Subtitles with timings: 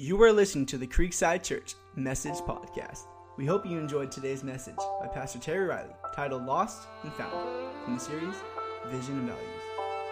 [0.00, 3.00] You are listening to the Creekside Church Message Podcast.
[3.36, 7.94] We hope you enjoyed today's message by Pastor Terry Riley titled Lost and Found from
[7.94, 8.36] the series
[8.86, 9.62] Vision and Values.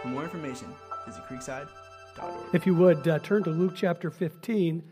[0.03, 0.75] For more information,
[1.07, 2.53] visit creekside.org.
[2.53, 4.83] If you would uh, turn to Luke chapter 15,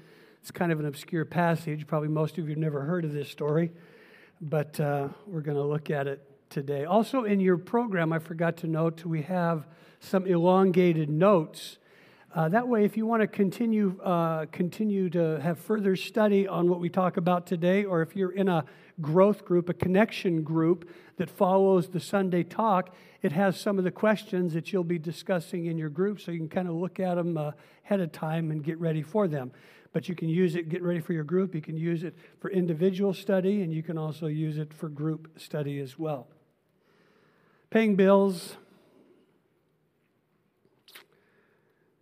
[0.40, 1.88] it's kind of an obscure passage.
[1.88, 3.72] Probably most of you have never heard of this story,
[4.40, 6.84] but uh, we're going to look at it today.
[6.84, 9.66] Also, in your program, I forgot to note we have
[9.98, 11.78] some elongated notes
[12.34, 16.68] uh, that way, if you want to continue, uh, continue to have further study on
[16.68, 18.64] what we talk about today, or if you're in a
[19.00, 22.92] growth group, a connection group that follows the Sunday talk,
[23.22, 26.38] it has some of the questions that you'll be discussing in your group, so you
[26.38, 27.52] can kind of look at them uh,
[27.84, 29.52] ahead of time and get ready for them.
[29.92, 31.54] But you can use it, get ready for your group.
[31.54, 35.28] You can use it for individual study, and you can also use it for group
[35.36, 36.26] study as well.
[37.70, 38.56] Paying bills,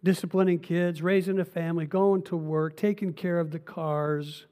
[0.04, 4.46] disciplining kids, raising a family, going to work, taking care of the cars,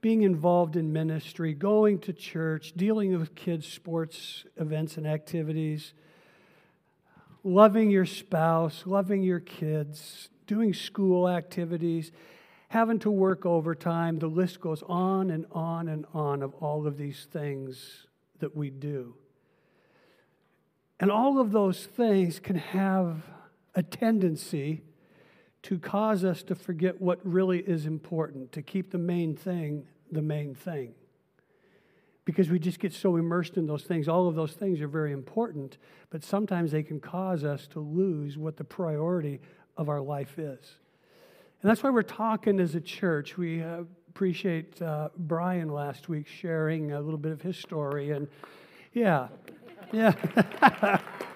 [0.00, 5.92] being involved in ministry, going to church, dealing with kids' sports events and activities,
[7.44, 12.10] loving your spouse, loving your kids, doing school activities,
[12.68, 14.18] having to work overtime.
[14.18, 18.06] The list goes on and on and on of all of these things
[18.38, 19.14] that we do.
[20.98, 23.22] And all of those things can have
[23.74, 24.82] a tendency
[25.62, 30.22] to cause us to forget what really is important, to keep the main thing the
[30.22, 30.94] main thing.
[32.24, 34.08] Because we just get so immersed in those things.
[34.08, 35.78] All of those things are very important,
[36.10, 39.40] but sometimes they can cause us to lose what the priority
[39.76, 40.74] of our life is.
[41.62, 43.36] And that's why we're talking as a church.
[43.36, 48.10] We uh, appreciate uh, Brian last week sharing a little bit of his story.
[48.10, 48.28] And
[48.92, 49.28] yeah,
[49.92, 51.00] yeah.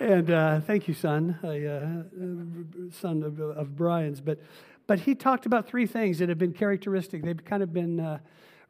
[0.00, 4.22] And uh, thank you, son, uh, son of, of, Brian's.
[4.22, 4.40] But,
[4.86, 7.22] but he talked about three things that have been characteristic.
[7.22, 8.20] They've kind of been uh,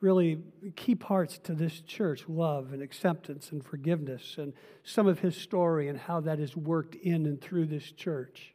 [0.01, 0.41] really
[0.75, 4.53] key parts to this church love and acceptance and forgiveness, and
[4.83, 8.53] some of his story and how that has worked in and through this church.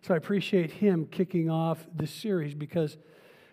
[0.00, 2.96] So I appreciate him kicking off this series because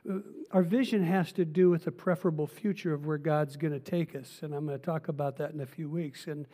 [0.09, 0.19] uh,
[0.51, 4.15] our vision has to do with the preferable future of where God's going to take
[4.15, 4.39] us.
[4.41, 6.27] And I'm going to talk about that in a few weeks.
[6.27, 6.45] And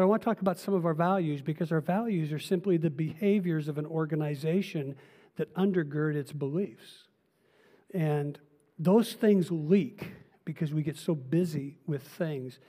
[0.00, 2.78] but I want to talk about some of our values because our values are simply
[2.78, 4.96] the behaviors of an organization
[5.36, 7.04] that undergird its beliefs.
[7.92, 8.40] And
[8.78, 10.10] those things leak
[10.46, 12.60] because we get so busy with things.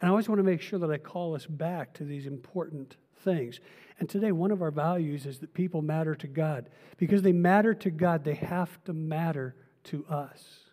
[0.00, 2.94] And I always want to make sure that I call us back to these important
[3.24, 3.58] things.
[3.98, 6.70] And today, one of our values is that people matter to God.
[6.96, 9.56] Because they matter to God, they have to matter
[9.86, 10.67] to us.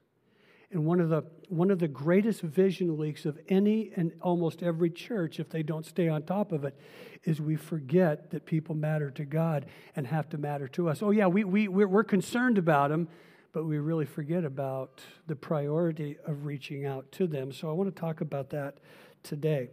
[0.72, 4.90] And one of the one of the greatest vision leaks of any and almost every
[4.90, 6.76] church, if they don't stay on top of it,
[7.24, 9.66] is we forget that people matter to God
[9.96, 11.02] and have to matter to us.
[11.02, 13.08] Oh, yeah, we, we, we're concerned about them,
[13.52, 17.52] but we really forget about the priority of reaching out to them.
[17.52, 18.80] So I want to talk about that
[19.24, 19.70] today.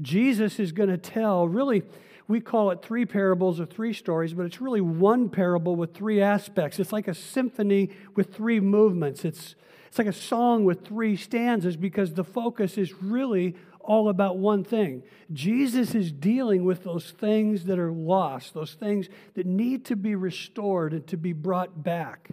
[0.00, 1.82] Jesus is going to tell, really,
[2.26, 6.22] we call it three parables or three stories, but it's really one parable with three
[6.22, 6.78] aspects.
[6.78, 9.24] It's like a symphony with three movements.
[9.24, 9.54] It's
[9.92, 14.64] it's like a song with three stanzas because the focus is really all about one
[14.64, 15.02] thing.
[15.30, 20.14] Jesus is dealing with those things that are lost, those things that need to be
[20.14, 22.30] restored and to be brought back.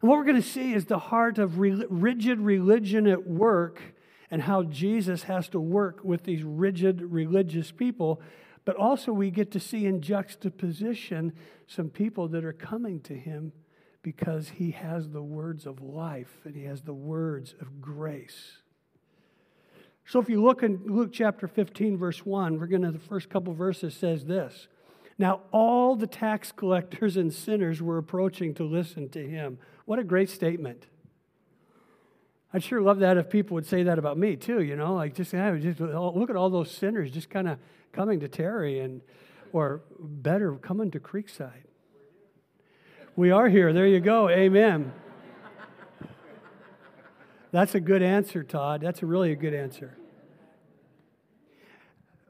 [0.00, 3.82] And what we're going to see is the heart of rigid religion at work
[4.30, 8.22] and how Jesus has to work with these rigid religious people.
[8.64, 11.32] But also, we get to see in juxtaposition
[11.66, 13.50] some people that are coming to him
[14.06, 18.58] because he has the words of life and he has the words of grace.
[20.04, 23.28] So if you look in Luke chapter 15, verse 1, we're going to, the first
[23.28, 24.68] couple verses says this.
[25.18, 29.58] Now all the tax collectors and sinners were approaching to listen to him.
[29.86, 30.86] What a great statement.
[32.52, 35.16] I'd sure love that if people would say that about me too, you know, like
[35.16, 37.58] just, just look at all those sinners just kind of
[37.90, 39.00] coming to Terry and,
[39.52, 41.64] or better, coming to Creekside.
[43.16, 43.72] We are here.
[43.72, 44.28] There you go.
[44.28, 44.92] Amen.
[47.50, 48.82] That's a good answer, Todd.
[48.82, 49.96] That's a really a good answer.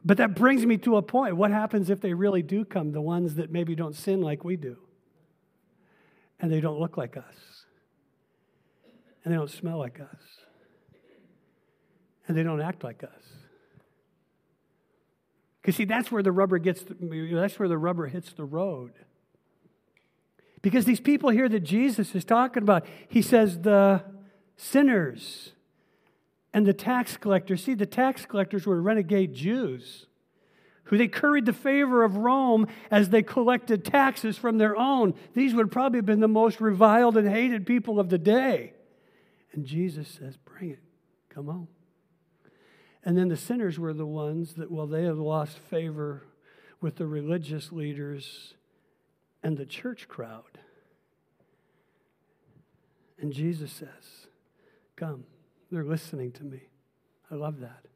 [0.04, 1.36] But that brings me to a point.
[1.36, 4.56] What happens if they really do come, the ones that maybe don't sin like we
[4.56, 4.76] do?
[6.38, 7.64] And they don't look like us.
[9.24, 10.22] And they don't smell like us.
[12.28, 13.10] And they don't act like us.
[15.60, 18.92] Because see, that's where the rubber gets, that's where the rubber hits the road.
[20.66, 24.02] Because these people here that Jesus is talking about, he says the
[24.56, 25.52] sinners
[26.52, 27.62] and the tax collectors.
[27.62, 30.06] See, the tax collectors were renegade Jews
[30.82, 35.14] who they curried the favor of Rome as they collected taxes from their own.
[35.34, 38.72] These would probably have been the most reviled and hated people of the day.
[39.52, 40.80] And Jesus says, Bring it.
[41.28, 41.68] Come on.
[43.04, 46.24] And then the sinners were the ones that, well, they had lost favor
[46.80, 48.54] with the religious leaders
[49.46, 50.58] and the church crowd.
[53.20, 54.26] And Jesus says,
[54.96, 55.22] Come.
[55.70, 56.62] They're listening to me.
[57.30, 57.86] I love that.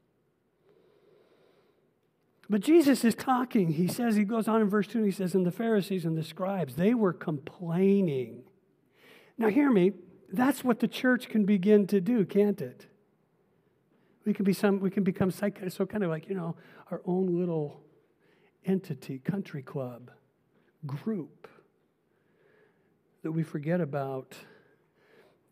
[2.48, 3.72] But Jesus is talking.
[3.72, 6.24] He says, he goes on in verse 2, he says, and the Pharisees and the
[6.24, 8.42] scribes, they were complaining.
[9.38, 9.92] Now, hear me.
[10.32, 12.86] That's what the church can begin to do, can't it?
[14.26, 16.56] We can, be some, we can become so kind of like, you know,
[16.90, 17.82] our own little
[18.64, 20.10] entity, country club,
[20.86, 21.48] group,
[23.22, 24.34] that we forget about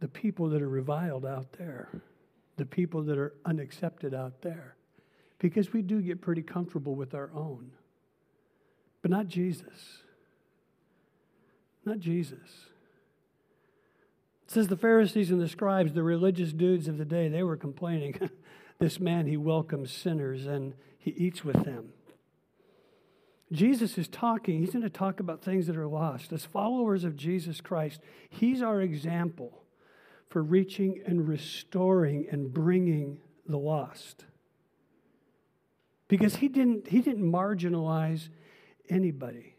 [0.01, 1.89] the people that are reviled out there,
[2.57, 4.77] the people that are unaccepted out there
[5.39, 7.71] because we do get pretty comfortable with our own.
[9.03, 10.03] But not Jesus.
[11.85, 12.67] Not Jesus.
[14.45, 17.57] It says the Pharisees and the scribes, the religious dudes of the day, they were
[17.57, 18.19] complaining.
[18.79, 21.91] this man, he welcomes sinners and he eats with them.
[23.51, 26.33] Jesus is talking, he's going to talk about things that are lost.
[26.33, 29.65] As followers of Jesus Christ, he's our example
[30.29, 34.27] for reaching and restoring and bringing the lost
[36.09, 38.29] because he didn't, he didn't marginalize
[38.89, 39.55] anybody.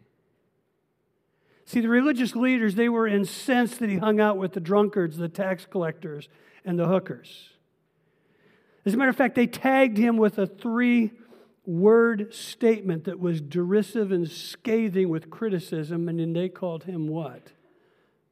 [1.65, 5.29] See, the religious leaders, they were incensed that he hung out with the drunkards, the
[5.29, 6.27] tax collectors,
[6.65, 7.49] and the hookers.
[8.85, 11.11] As a matter of fact, they tagged him with a three
[11.69, 17.51] word statement that was derisive and scathing with criticism, and then they called him what?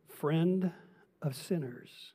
[0.08, 0.72] Friend
[1.22, 2.14] of sinners.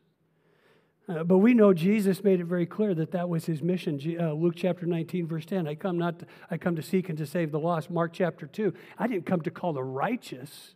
[1.09, 4.01] Uh, but we know Jesus made it very clear that that was his mission.
[4.19, 5.69] Uh, Luke chapter 19, verse 10.
[5.69, 7.91] I come not to, I come to seek and to save the lost.
[7.91, 8.73] Mark chapter 2.
[8.99, 10.75] I didn't come to call the righteous.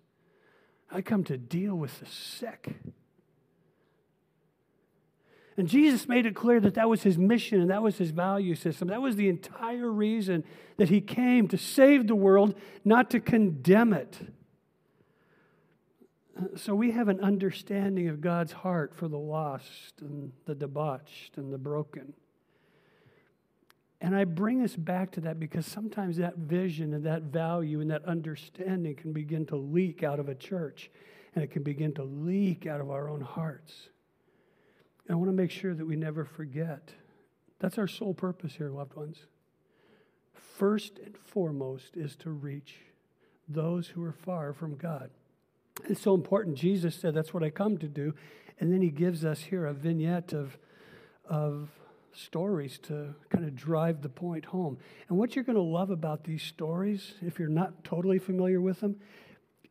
[0.90, 2.76] I come to deal with the sick.
[5.56, 8.54] And Jesus made it clear that that was his mission and that was his value
[8.54, 8.88] system.
[8.88, 10.44] That was the entire reason
[10.76, 12.54] that he came to save the world,
[12.84, 14.18] not to condemn it.
[16.56, 21.50] So we have an understanding of God's heart for the lost and the debauched and
[21.50, 22.12] the broken.
[24.02, 27.90] And I bring us back to that because sometimes that vision and that value and
[27.90, 30.90] that understanding can begin to leak out of a church
[31.34, 33.88] and it can begin to leak out of our own hearts.
[35.06, 36.92] And I want to make sure that we never forget.
[37.60, 39.18] That's our sole purpose here, loved ones.
[40.34, 42.76] First and foremost is to reach
[43.48, 45.10] those who are far from God.
[45.88, 46.56] It's so important.
[46.56, 48.14] Jesus said, That's what I come to do.
[48.58, 50.56] And then he gives us here a vignette of,
[51.28, 51.68] of
[52.12, 54.78] stories to kind of drive the point home.
[55.08, 58.80] And what you're going to love about these stories, if you're not totally familiar with
[58.80, 58.96] them,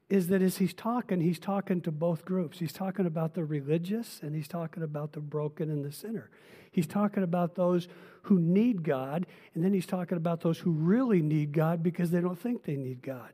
[0.09, 2.59] is that as he's talking, he's talking to both groups.
[2.59, 6.29] He's talking about the religious and he's talking about the broken and the sinner.
[6.71, 7.87] He's talking about those
[8.23, 12.19] who need God, and then he's talking about those who really need God because they
[12.19, 13.31] don't think they need God.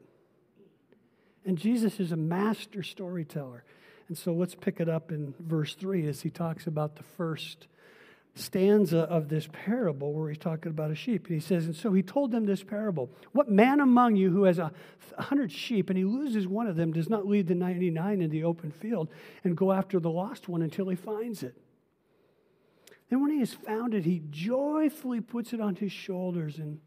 [1.44, 3.64] And Jesus is a master storyteller.
[4.08, 7.68] And so let's pick it up in verse 3 as he talks about the first
[8.34, 11.28] stanza of this parable where he's talking about a sheep.
[11.28, 14.44] And he says, And so he told them this parable What man among you who
[14.44, 14.72] has a
[15.18, 18.44] hundred sheep and he loses one of them does not leave the 99 in the
[18.44, 19.10] open field
[19.44, 21.56] and go after the lost one until he finds it?
[23.10, 26.80] Then when he has found it, he joyfully puts it on his shoulders and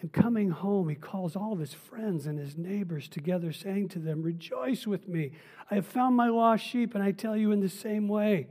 [0.00, 3.98] and coming home, he calls all of his friends and his neighbors together, saying to
[3.98, 5.32] them, Rejoice with me.
[5.70, 8.46] I have found my lost sheep, and I tell you in the same way.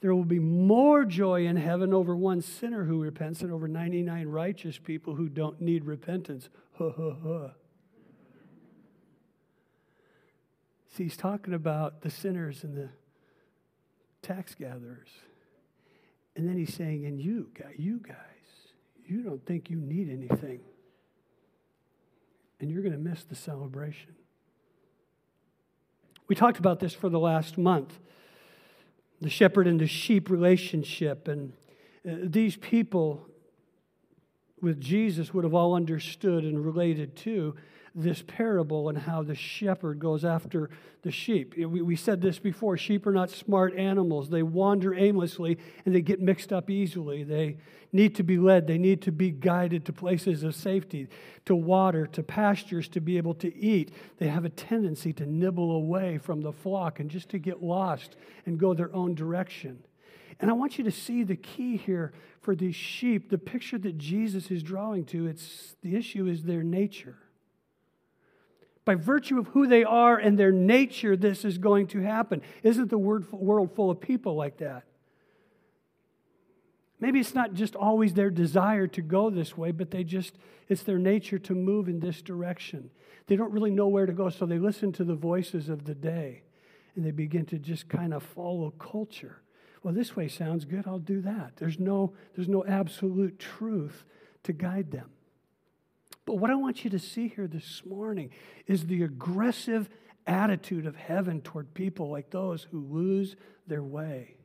[0.00, 4.28] There will be more joy in heaven over one sinner who repents than over 99
[4.28, 6.48] righteous people who don't need repentance.
[10.90, 12.90] See, he's talking about the sinners and the
[14.22, 15.08] tax gatherers.
[16.34, 18.16] And then he's saying, and you, you guys
[19.06, 20.60] you don't think you need anything.
[22.60, 24.14] And you're going to miss the celebration.
[26.28, 27.98] We talked about this for the last month
[29.20, 31.28] the shepherd and the sheep relationship.
[31.28, 31.52] And
[32.08, 33.26] uh, these people
[34.60, 37.54] with Jesus would have all understood and related to
[37.96, 40.68] this parable and how the shepherd goes after
[41.02, 41.54] the sheep.
[41.56, 44.28] We, we said this before sheep are not smart animals.
[44.28, 47.24] They wander aimlessly and they get mixed up easily.
[47.24, 47.56] They
[47.92, 51.08] need to be led, they need to be guided to places of safety,
[51.46, 53.92] to water, to pastures, to be able to eat.
[54.18, 58.16] They have a tendency to nibble away from the flock and just to get lost
[58.44, 59.82] and go their own direction.
[60.38, 62.12] And I want you to see the key here
[62.42, 65.26] for these sheep, the picture that Jesus is drawing to.
[65.26, 67.16] It's the issue is their nature.
[68.86, 72.40] By virtue of who they are and their nature, this is going to happen.
[72.62, 74.84] Isn't the world full of people like that?
[77.00, 80.38] Maybe it's not just always their desire to go this way, but they just,
[80.68, 82.90] it's their nature to move in this direction.
[83.26, 85.94] They don't really know where to go, so they listen to the voices of the
[85.94, 86.44] day
[86.94, 89.42] and they begin to just kind of follow culture.
[89.82, 91.54] Well, this way sounds good, I'll do that.
[91.56, 94.04] There's no, there's no absolute truth
[94.44, 95.10] to guide them.
[96.26, 98.30] But what I want you to see here this morning
[98.66, 99.88] is the aggressive
[100.26, 104.36] attitude of heaven toward people like those who lose their way.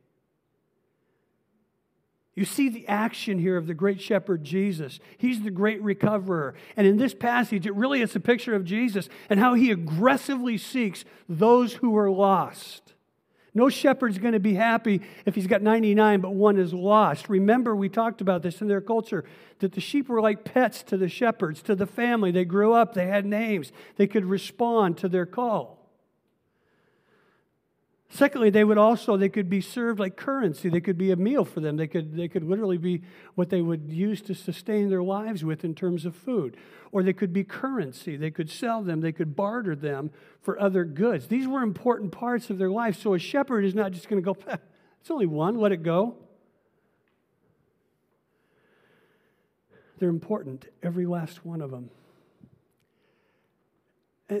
[2.34, 5.00] You see the action here of the great shepherd Jesus.
[5.18, 6.54] He's the great recoverer.
[6.76, 10.56] And in this passage, it really is a picture of Jesus and how he aggressively
[10.56, 12.94] seeks those who are lost.
[13.54, 17.28] No shepherd's going to be happy if he's got 99, but one is lost.
[17.28, 19.24] Remember, we talked about this in their culture
[19.58, 22.30] that the sheep were like pets to the shepherds, to the family.
[22.30, 25.81] They grew up, they had names, they could respond to their call.
[28.14, 30.68] Secondly, they would also, they could be served like currency.
[30.68, 31.78] They could be a meal for them.
[31.78, 33.00] They could, they could literally be
[33.36, 36.58] what they would use to sustain their lives with in terms of food.
[36.92, 38.16] Or they could be currency.
[38.16, 39.00] They could sell them.
[39.00, 40.10] They could barter them
[40.42, 41.28] for other goods.
[41.28, 43.00] These were important parts of their life.
[43.00, 44.36] So a shepherd is not just going to go,
[45.00, 46.16] it's only one, let it go.
[49.98, 51.88] They're important, every last one of them.
[54.28, 54.40] Eh,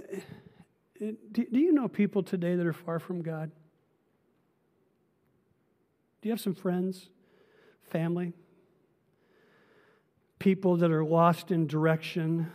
[1.00, 3.50] eh, do you know people today that are far from God?
[6.22, 7.08] Do you have some friends,
[7.90, 8.32] family,
[10.38, 12.50] people that are lost in direction,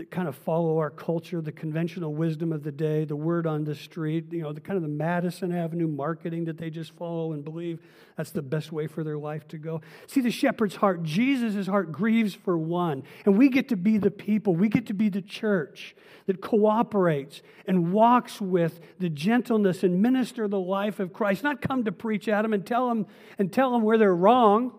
[0.00, 3.64] that kind of follow our culture, the conventional wisdom of the day, the word on
[3.64, 7.34] the street, you know, the kind of the Madison Avenue marketing that they just follow
[7.34, 7.80] and believe
[8.16, 9.82] that's the best way for their life to go.
[10.06, 13.02] See, the shepherd's heart, Jesus' heart grieves for one.
[13.26, 17.42] And we get to be the people, we get to be the church that cooperates
[17.66, 21.42] and walks with the gentleness and minister the life of Christ.
[21.42, 23.06] Not come to preach at them and tell them
[23.38, 24.72] and tell them where they're wrong,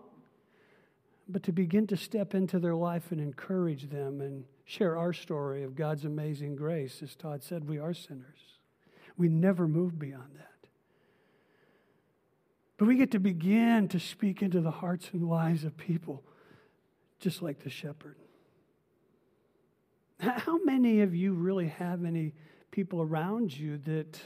[1.28, 5.64] but to begin to step into their life and encourage them and share our story
[5.64, 7.02] of God's amazing grace.
[7.02, 8.38] As Todd said, we are sinners.
[9.16, 10.48] We never move beyond that.
[12.76, 16.22] But we get to begin to speak into the hearts and lives of people,
[17.20, 18.16] just like the shepherd.
[20.18, 22.32] How many of you really have any
[22.70, 24.20] people around you that,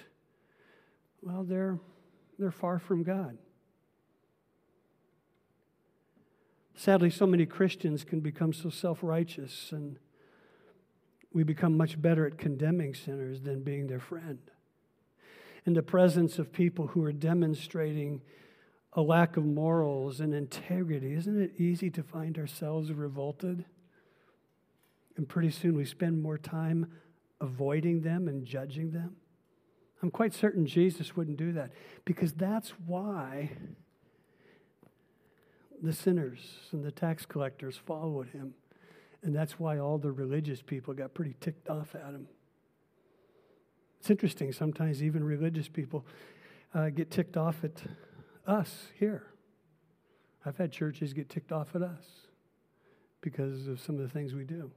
[1.23, 1.79] well, they're,
[2.39, 3.39] they're far from God?
[6.75, 9.99] Sadly, so many Christians can become so self righteous and
[11.37, 14.39] we become much better at condemning sinners than being their friend.
[15.67, 18.23] In the presence of people who are demonstrating
[18.95, 23.67] a lack of morals and integrity, isn't it easy to find ourselves revolted?
[25.19, 26.91] And pretty soon we spend more time
[27.39, 29.17] avoiding them and judging them.
[30.03, 31.71] I'm quite certain Jesus wouldn't do that
[32.07, 33.51] because that's why
[35.83, 36.41] the sinners
[36.73, 38.55] and the tax collectors followed him.
[39.23, 42.29] And that's why all the religious people got pretty ticked off at him.
[44.01, 46.07] It's interesting, sometimes even religious people
[46.75, 47.83] uh, get ticked off at
[48.47, 49.25] us here.
[50.45, 52.05] I've had churches get ticked off at us
[53.21, 54.71] because of some of the things we do.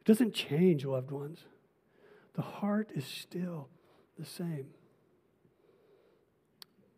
[0.00, 1.40] It doesn't change, loved ones.
[2.34, 3.68] The heart is still
[4.18, 4.66] the same.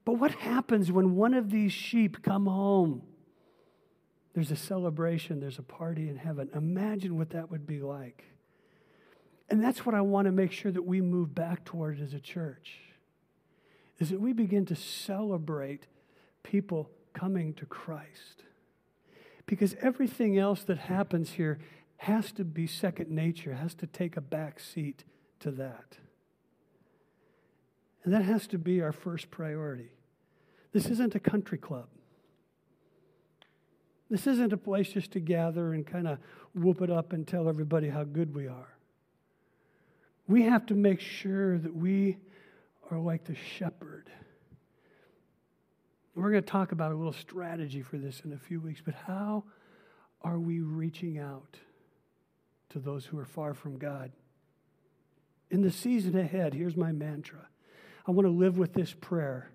[0.04, 3.02] But what happens when one of these sheep come home?
[4.38, 6.49] There's a celebration, there's a party in heaven.
[6.54, 8.25] Imagine what that would be like.
[9.49, 12.21] And that's what I want to make sure that we move back toward as a
[12.21, 12.78] church.
[13.99, 15.88] Is that we begin to celebrate
[16.45, 18.45] people coming to Christ.
[19.45, 21.59] Because everything else that happens here
[21.97, 25.02] has to be second nature, has to take a back seat
[25.40, 25.97] to that.
[28.04, 29.90] And that has to be our first priority.
[30.71, 31.88] This isn't a country club.
[34.11, 36.19] This isn't a place just to gather and kind of
[36.55, 38.75] whoop it up and tell everybody how good we are.
[40.27, 42.19] We have to make sure that we
[42.91, 44.11] are like the shepherd.
[46.15, 48.95] We're going to talk about a little strategy for this in a few weeks, but
[48.95, 49.45] how
[50.23, 51.59] are we reaching out
[52.71, 54.11] to those who are far from God?
[55.50, 57.47] In the season ahead, here's my mantra
[58.07, 59.50] I want to live with this prayer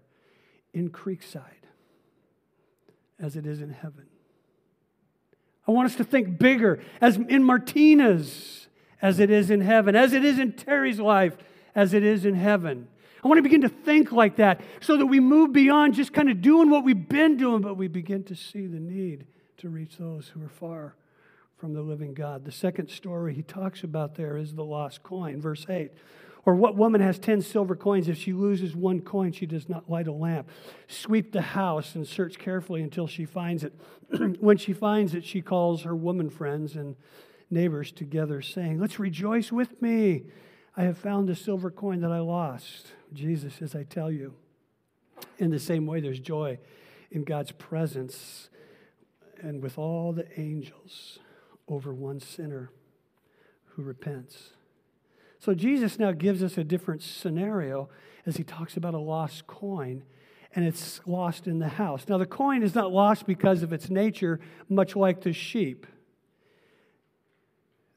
[0.74, 1.66] in Creekside
[3.20, 4.06] as it is in heaven.
[5.68, 8.68] I want us to think bigger, as in Martinez,
[9.02, 11.38] as it is in heaven, as it is in Terry's life,
[11.76, 12.88] as it is in heaven.
[13.24, 16.30] I want to begin to think like that so that we move beyond just kind
[16.30, 19.26] of doing what we've been doing, but we begin to see the need
[19.58, 20.96] to reach those who are far
[21.58, 22.44] from the living God.
[22.44, 25.92] The second story he talks about there is the lost coin, verse 8.
[26.46, 28.10] Or what woman has 10 silver coins?
[28.10, 30.50] If she loses one coin, she does not light a lamp.
[30.88, 33.74] Sweep the house and search carefully until she finds it.
[34.40, 36.96] when she finds it, she calls her woman friends and
[37.50, 40.24] neighbors together, saying, Let's rejoice with me.
[40.76, 42.88] I have found the silver coin that I lost.
[43.14, 44.34] Jesus says, I tell you.
[45.38, 46.60] In the same way, there's joy
[47.12, 48.50] in God's presence
[49.42, 51.20] and with all the angels
[51.68, 52.72] over one sinner
[53.66, 54.52] who repents.
[55.44, 57.90] So Jesus now gives us a different scenario
[58.26, 60.04] as he talks about a lost coin,
[60.56, 62.06] and it's lost in the house.
[62.08, 65.86] Now, the coin is not lost because of its nature, much like the sheep.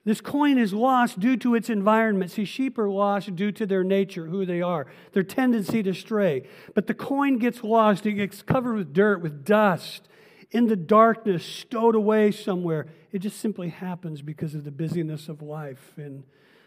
[0.05, 2.33] This coin is lost due to its environment.
[2.33, 6.49] See, sheep are lost due to their nature, who they are, their tendency to stray.
[6.75, 10.09] But the coin gets lost, it gets covered with dirt, with dust,
[10.51, 12.89] in the darkness, stowed away somewhere.
[13.13, 16.25] It just simply happens because of the busyness of life and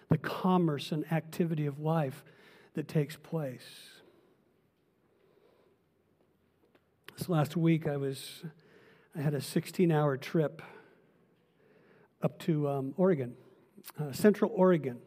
[0.10, 2.24] the commerce and activity of life
[2.74, 3.64] that takes place.
[7.18, 8.44] This last week, I was,
[9.18, 10.62] I had a 16 hour trip
[12.22, 13.36] up to um, Oregon,
[14.00, 14.98] uh, Central Oregon.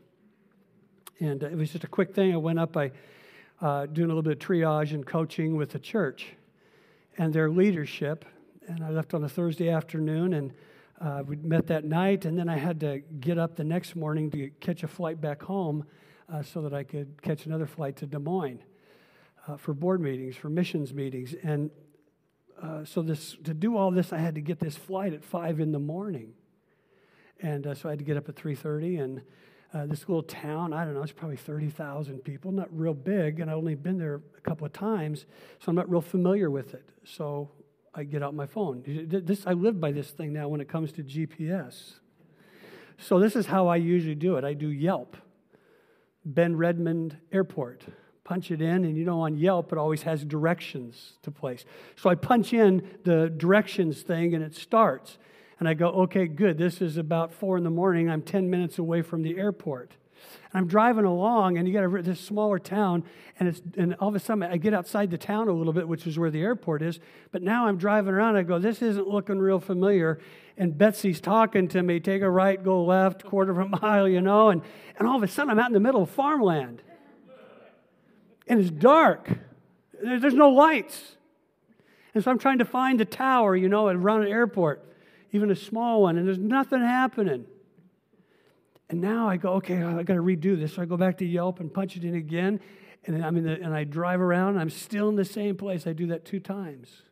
[1.20, 2.32] And uh, it was just a quick thing.
[2.32, 2.92] I went up, I
[3.60, 6.32] uh, doing a little bit of triage and coaching with the church
[7.18, 8.24] and their leadership
[8.68, 10.52] and I left on a Thursday afternoon, and
[11.02, 14.30] uh, we met that night, and then I had to get up the next morning
[14.30, 15.84] to catch a flight back home
[16.32, 18.62] uh, so that I could catch another flight to Des Moines
[19.48, 21.70] uh, for board meetings, for missions meetings, and
[22.62, 25.58] uh, so this to do all this, I had to get this flight at five
[25.58, 26.34] in the morning,
[27.40, 29.22] and uh, so I had to get up at three thirty, and
[29.74, 33.50] uh, this little town, I don't know, it's probably 30,000 people, not real big, and
[33.50, 35.24] I've only been there a couple of times,
[35.60, 36.86] so I'm not real familiar with it.
[37.04, 37.50] So
[37.94, 38.82] I get out my phone.
[38.86, 41.94] This, I live by this thing now when it comes to GPS.
[42.98, 44.44] So this is how I usually do it.
[44.44, 45.16] I do Yelp,
[46.24, 47.84] Ben Redmond Airport.
[48.24, 51.64] Punch it in, and you know on Yelp it always has directions to place.
[51.96, 55.18] So I punch in the directions thing, and it starts.
[55.58, 56.56] And I go, okay, good.
[56.56, 58.08] This is about four in the morning.
[58.08, 59.92] I'm 10 minutes away from the airport.
[60.54, 63.04] I'm driving along, and you got a, this smaller town,
[63.40, 65.88] and it's and all of a sudden I get outside the town a little bit,
[65.88, 67.00] which is where the airport is.
[67.30, 68.36] But now I'm driving around.
[68.36, 70.18] I go, this isn't looking real familiar.
[70.58, 71.98] And Betsy's talking to me.
[71.98, 74.50] Take a right, go left, quarter of a mile, you know.
[74.50, 74.62] And
[74.98, 76.82] and all of a sudden I'm out in the middle of farmland,
[78.46, 79.30] and it's dark.
[80.02, 81.16] There's no lights.
[82.14, 84.84] And so I'm trying to find a tower, you know, around an airport,
[85.32, 87.46] even a small one, and there's nothing happening.
[88.92, 90.74] And now I go, okay, I got to redo this.
[90.74, 92.60] So I go back to Yelp and punch it in again.
[93.06, 94.50] And I'm in the, and I drive around.
[94.50, 95.86] And I'm still in the same place.
[95.86, 97.02] I do that two times.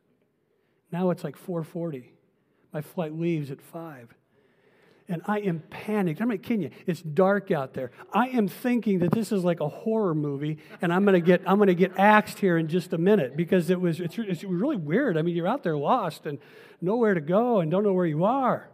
[0.92, 2.10] Now it's like 4:40.
[2.72, 4.14] My flight leaves at five,
[5.08, 6.20] and I am panicked.
[6.20, 6.70] I'm not kidding you.
[6.86, 7.90] It's dark out there.
[8.12, 11.58] I am thinking that this is like a horror movie, and I'm gonna get I'm
[11.58, 15.16] gonna get axed here in just a minute because it was it's, it's really weird.
[15.16, 16.38] I mean, you're out there lost and
[16.80, 18.70] nowhere to go and don't know where you are.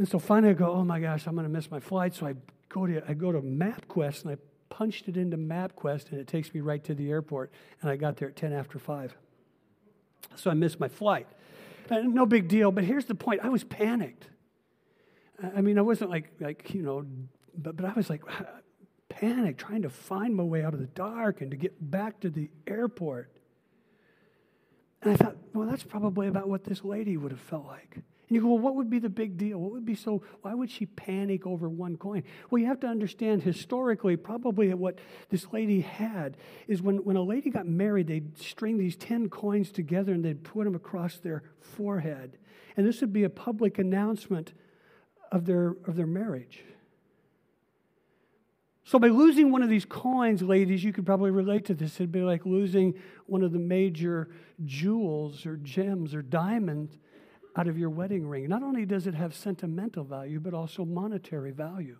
[0.00, 2.14] And so finally I go, oh my gosh, I'm going to miss my flight.
[2.14, 2.34] So I
[2.70, 4.38] go to, I go to MapQuest and I
[4.70, 7.52] punched it into MapQuest and it takes me right to the airport.
[7.82, 9.14] And I got there at 10 after 5.
[10.36, 11.26] So I missed my flight.
[11.90, 14.26] And no big deal, but here's the point I was panicked.
[15.54, 17.04] I mean, I wasn't like, like you know,
[17.58, 18.22] but, but I was like
[19.10, 22.30] panicked, trying to find my way out of the dark and to get back to
[22.30, 23.30] the airport.
[25.02, 27.98] And I thought, well, that's probably about what this lady would have felt like.
[28.30, 29.58] And you go, well, what would be the big deal?
[29.58, 32.22] What would be so, why would she panic over one coin?
[32.48, 36.36] Well, you have to understand historically, probably what this lady had
[36.68, 40.44] is when, when a lady got married, they'd string these 10 coins together and they'd
[40.44, 42.38] put them across their forehead.
[42.76, 44.52] And this would be a public announcement
[45.32, 46.62] of their, of their marriage.
[48.84, 51.96] So, by losing one of these coins, ladies, you could probably relate to this.
[51.96, 52.94] It'd be like losing
[53.26, 54.30] one of the major
[54.64, 56.96] jewels or gems or diamonds
[57.56, 58.48] out of your wedding ring.
[58.48, 61.98] Not only does it have sentimental value, but also monetary value.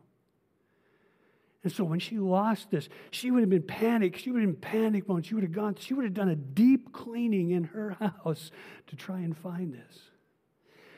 [1.63, 4.21] And so when she lost this, she would have been panicked.
[4.21, 5.27] She would have been panicked mode.
[5.27, 8.51] She would have gone, she would have done a deep cleaning in her house
[8.87, 10.01] to try and find this.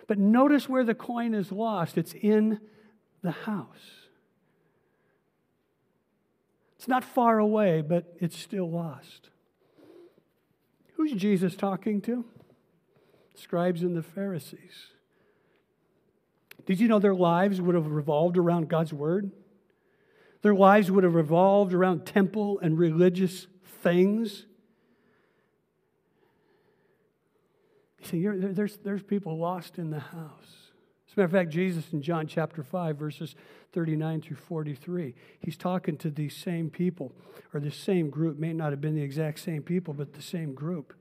[0.06, 1.98] But notice where the coin is lost.
[1.98, 2.60] It's in
[3.22, 4.06] the house.
[6.76, 9.30] It's not far away, but it's still lost.
[10.94, 12.24] Who's Jesus talking to?
[13.34, 14.92] Scribes and the Pharisees.
[16.66, 19.30] Did you know their lives would have revolved around God's word?
[20.42, 23.46] Their lives would have revolved around temple and religious
[23.82, 24.46] things.
[28.00, 30.70] You see, there's, there's people lost in the house.
[31.06, 33.34] As a matter of fact, Jesus in John chapter 5, verses
[33.72, 37.12] 39 through 43, he's talking to these same people,
[37.52, 40.54] or this same group, may not have been the exact same people, but the same
[40.54, 40.94] group.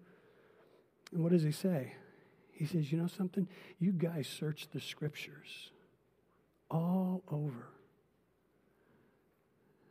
[1.13, 1.93] And what does he say?
[2.61, 3.47] He says, You know something?
[3.79, 5.71] You guys search the scriptures
[6.69, 7.69] all over.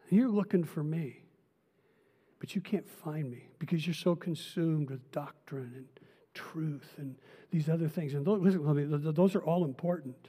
[0.08, 1.24] You're looking for me,
[2.38, 5.86] but you can't find me because you're so consumed with doctrine and
[6.32, 7.16] truth and
[7.50, 8.14] these other things.
[8.14, 10.28] And those, listen, those are all important,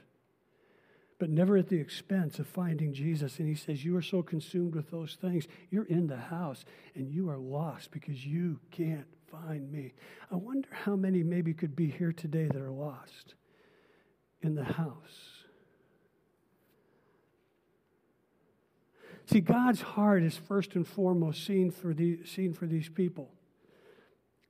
[1.20, 3.38] but never at the expense of finding Jesus.
[3.38, 6.64] And he says, You are so consumed with those things, you're in the house
[6.96, 9.94] and you are lost because you can't find me.
[10.30, 13.34] I wonder how many maybe could be here today that are lost
[14.42, 15.44] in the house.
[19.26, 23.30] See, God's heart is first and foremost seen for, the, seen for these people.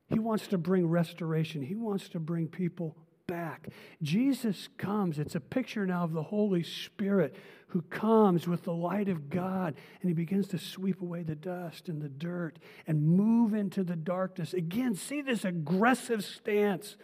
[0.09, 1.61] He wants to bring restoration.
[1.61, 3.69] He wants to bring people back.
[4.01, 5.19] Jesus comes.
[5.19, 7.35] It's a picture now of the Holy Spirit
[7.67, 11.89] who comes with the light of God and he begins to sweep away the dust
[11.89, 14.53] and the dirt and move into the darkness.
[14.53, 16.95] Again, see this aggressive stance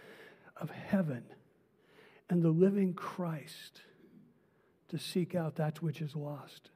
[0.58, 1.24] of heaven
[2.30, 3.82] and the living Christ
[4.90, 6.70] to seek out that which is lost.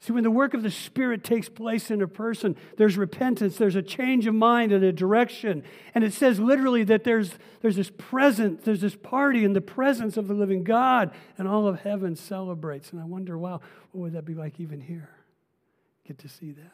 [0.00, 3.74] See, when the work of the Spirit takes place in a person, there's repentance, there's
[3.74, 5.64] a change of mind and a direction.
[5.92, 7.32] And it says literally that there's,
[7.62, 11.66] there's this presence, there's this party in the presence of the living God, and all
[11.66, 12.92] of heaven celebrates.
[12.92, 15.10] And I wonder, wow, what would that be like even here?
[16.06, 16.72] Get to see that.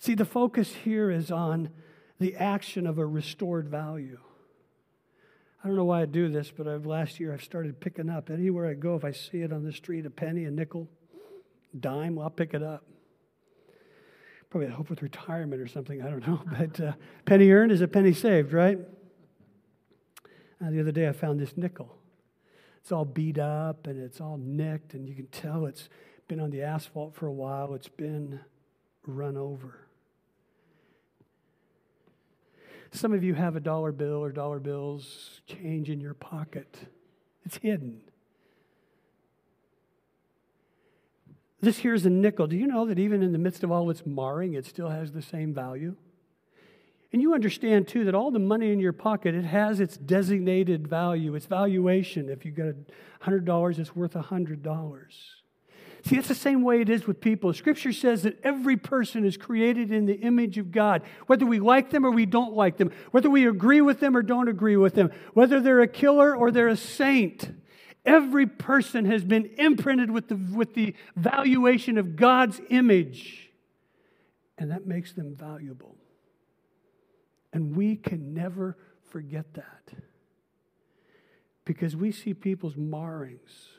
[0.00, 1.70] See, the focus here is on
[2.18, 4.18] the action of a restored value.
[5.66, 8.30] I don't know why I do this, but I've, last year I've started picking up
[8.30, 8.94] anywhere I go.
[8.94, 10.88] If I see it on the street, a penny, a nickel,
[11.80, 12.84] dime, I'll pick it up.
[14.48, 16.02] Probably hope with retirement or something.
[16.02, 16.40] I don't know.
[16.56, 16.92] But uh,
[17.24, 18.78] penny earned is a penny saved, right?
[20.64, 21.92] Uh, the other day I found this nickel.
[22.80, 25.88] It's all beat up and it's all nicked, and you can tell it's
[26.28, 27.74] been on the asphalt for a while.
[27.74, 28.38] It's been
[29.04, 29.85] run over.
[32.96, 36.78] Some of you have a dollar bill or dollar bills change in your pocket,
[37.44, 38.00] it's hidden.
[41.60, 42.46] This here's a nickel.
[42.46, 45.12] Do you know that even in the midst of all its marring, it still has
[45.12, 45.94] the same value?
[47.12, 50.88] And you understand too that all the money in your pocket, it has its designated
[50.88, 52.30] value, its valuation.
[52.30, 52.74] If you got
[53.22, 55.06] $100, it's worth $100.
[56.06, 57.52] See, it's the same way it is with people.
[57.52, 61.90] Scripture says that every person is created in the image of God, whether we like
[61.90, 64.94] them or we don't like them, whether we agree with them or don't agree with
[64.94, 67.50] them, whether they're a killer or they're a saint.
[68.04, 73.50] Every person has been imprinted with the, with the valuation of God's image,
[74.58, 75.96] and that makes them valuable.
[77.52, 78.76] And we can never
[79.10, 79.90] forget that
[81.64, 83.70] because we see people's marrings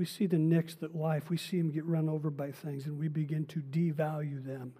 [0.00, 2.98] we see the nicks that life, we see them get run over by things, and
[2.98, 4.72] we begin to devalue them.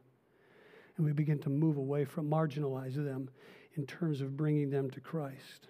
[0.97, 3.29] And we begin to move away from, marginalize them
[3.75, 5.69] in terms of bringing them to Christ.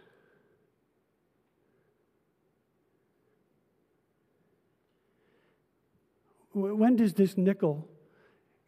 [6.52, 7.88] When does this nickel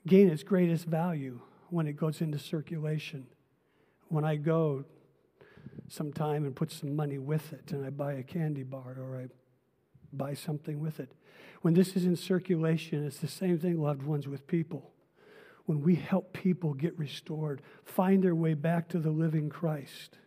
[0.05, 1.43] gain its greatest value?
[1.71, 3.29] When it goes into circulation.
[4.09, 4.85] When I go
[5.87, 9.42] sometime and put some money with it and I buy a candy bar or I
[10.13, 11.13] buy something with it.
[11.63, 14.91] When this is in circulation, it's the same thing, loved ones, with people.
[15.67, 20.19] When we help people get restored, find their way back to the living Christ,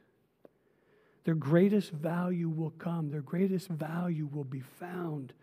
[1.26, 5.34] their greatest value will come, their greatest value will be found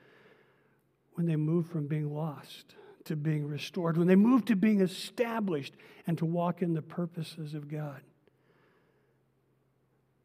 [1.15, 2.75] when they move from being lost
[3.05, 5.75] to being restored, when they move to being established
[6.07, 8.01] and to walk in the purposes of God.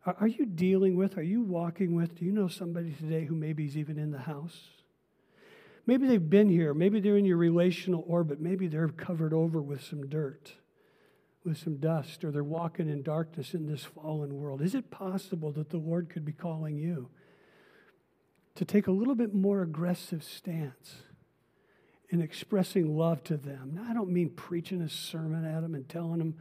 [0.08, 3.65] Are you dealing with, are you walking with, do you know somebody today who maybe
[3.65, 4.58] is even in the house?
[5.86, 6.74] Maybe they've been here.
[6.74, 8.39] Maybe they're in your relational orbit.
[8.39, 10.54] Maybe they're covered over with some dirt,
[11.43, 14.62] with some dust, or they're walking in darkness in this fallen world.
[14.62, 17.10] Is it possible that the Lord could be calling you
[18.56, 21.04] to take a little bit more aggressive stance
[22.10, 23.72] in expressing love to them?
[23.74, 26.36] Now, I don't mean preaching a sermon at them and telling them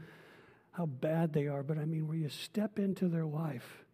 [0.76, 3.84] how bad they are, but I mean where you step into their life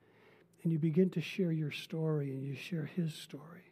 [0.62, 3.62] and you begin to share your story and you share his story.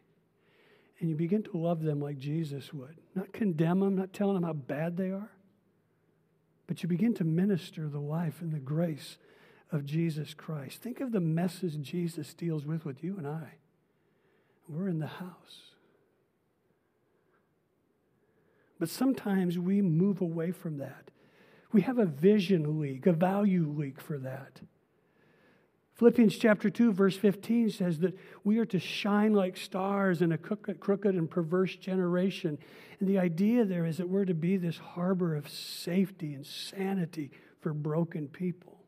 [1.01, 2.97] And you begin to love them like Jesus would.
[3.15, 5.31] Not condemn them, not telling them how bad they are,
[6.67, 9.17] but you begin to minister the life and the grace
[9.73, 10.81] of Jesus Christ.
[10.81, 13.55] Think of the messes Jesus deals with with you and I.
[14.69, 15.73] We're in the house.
[18.79, 21.11] But sometimes we move away from that.
[21.73, 24.61] We have a vision leak, a value leak for that.
[25.95, 30.39] Philippians chapter 2, verse 15 says that we are to shine like stars in a
[30.39, 32.59] crooked and perverse generation.
[32.99, 37.31] And the idea there is that we're to be this harbor of safety and sanity
[37.61, 38.79] for broken people.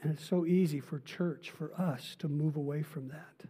[0.00, 3.44] And it's so easy for church, for us, to move away from that.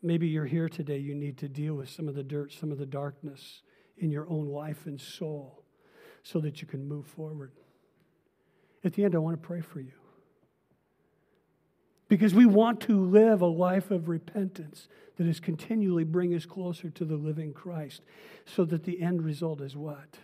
[0.00, 2.78] Maybe you're here today, you need to deal with some of the dirt, some of
[2.78, 3.62] the darkness
[3.98, 5.59] in your own life and soul
[6.22, 7.52] so that you can move forward.
[8.84, 9.92] At the end, I want to pray for you.
[12.08, 16.90] Because we want to live a life of repentance that is continually bring us closer
[16.90, 18.02] to the living Christ
[18.44, 20.18] so that the end result is what?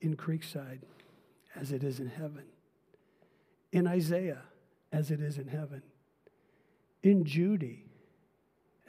[0.00, 0.80] In Creekside,
[1.56, 2.44] as it is in heaven.
[3.72, 4.42] In Isaiah,
[4.92, 5.82] as it is in heaven.
[7.02, 7.86] In Judy,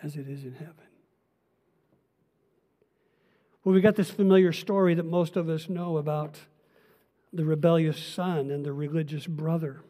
[0.03, 0.75] as it is in heaven.
[3.65, 6.37] Well, we got this familiar story that most of us know about
[7.33, 9.81] the rebellious son and the religious brother.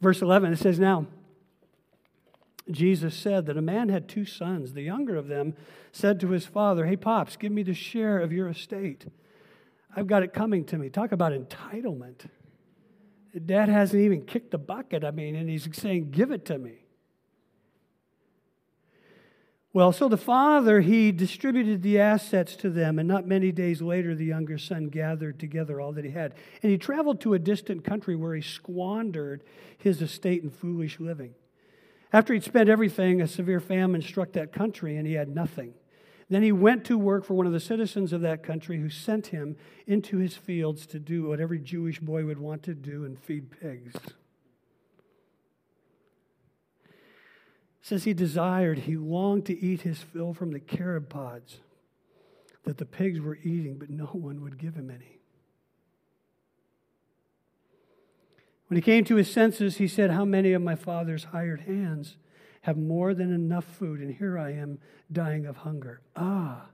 [0.00, 1.06] Verse 11, it says, Now,
[2.68, 4.72] Jesus said that a man had two sons.
[4.72, 5.54] The younger of them
[5.92, 9.06] said to his father, Hey, Pops, give me the share of your estate.
[9.94, 10.88] I've got it coming to me.
[10.88, 12.26] Talk about entitlement.
[13.46, 16.85] Dad hasn't even kicked the bucket, I mean, and he's saying, Give it to me.
[19.76, 24.14] Well, so the father, he distributed the assets to them, and not many days later,
[24.14, 26.32] the younger son gathered together all that he had.
[26.62, 29.44] And he traveled to a distant country where he squandered
[29.76, 31.34] his estate in foolish living.
[32.10, 35.74] After he'd spent everything, a severe famine struck that country, and he had nothing.
[36.30, 39.26] Then he went to work for one of the citizens of that country who sent
[39.26, 43.18] him into his fields to do what every Jewish boy would want to do and
[43.18, 43.92] feed pigs.
[47.86, 51.60] Says he desired, he longed to eat his fill from the carob pods
[52.64, 55.20] that the pigs were eating, but no one would give him any.
[58.66, 62.16] When he came to his senses, he said, How many of my father's hired hands
[62.62, 64.80] have more than enough food, and here I am
[65.12, 66.00] dying of hunger?
[66.16, 66.66] Ah,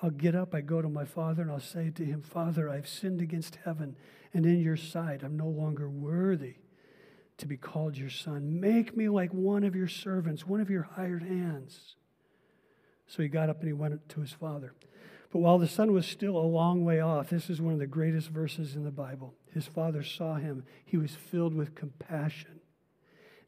[0.00, 2.86] I'll get up, I go to my father, and I'll say to him, Father, I've
[2.86, 3.96] sinned against heaven
[4.32, 5.24] and in your sight.
[5.24, 6.58] I'm no longer worthy
[7.38, 8.60] to be called your son.
[8.60, 11.96] Make me like one of your servants, one of your hired hands.
[13.06, 14.74] So he got up and he went to his father.
[15.30, 17.86] But while the son was still a long way off, this is one of the
[17.86, 19.34] greatest verses in the Bible.
[19.52, 20.64] His father saw him.
[20.84, 22.60] He was filled with compassion.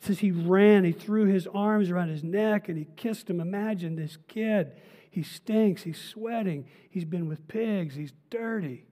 [0.01, 3.41] It says he ran, he threw his arms around his neck and he kissed him.
[3.41, 4.73] Imagine this kid.
[5.11, 8.85] He stinks, he's sweating, he's been with pigs, he's dirty.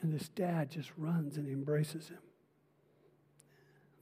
[0.00, 2.18] And this dad just runs and embraces him.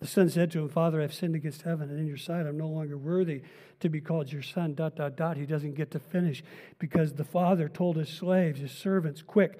[0.06, 2.46] The son said to him, Father, I've sinned against heaven and in your sight.
[2.46, 3.42] I'm no longer worthy
[3.80, 4.74] to be called your son.
[4.74, 5.36] Dot, dot, dot.
[5.36, 6.44] He doesn't get to finish
[6.78, 9.58] because the father told his slaves, his servants, quick,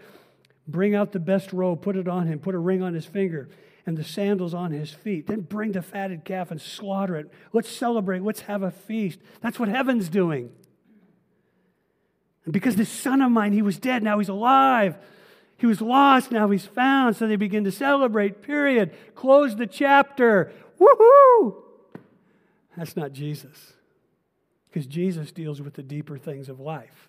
[0.68, 3.48] bring out the best robe, put it on him, put a ring on his finger,
[3.87, 5.26] and the sandals on his feet.
[5.26, 7.28] Then bring the fatted calf and slaughter it.
[7.52, 8.22] Let's celebrate.
[8.22, 9.18] Let's have a feast.
[9.40, 10.52] That's what heaven's doing.
[12.44, 14.96] And because this son of mine, he was dead, now he's alive.
[15.59, 17.16] He was lost, now he's found.
[17.16, 18.92] So they begin to celebrate, period.
[19.14, 20.53] Close the chapter.
[20.79, 21.57] Woohoo!
[22.77, 23.73] That's not Jesus.
[24.69, 27.09] Because Jesus deals with the deeper things of life.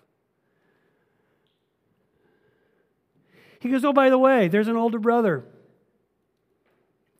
[3.60, 5.44] He goes, Oh, by the way, there's an older brother.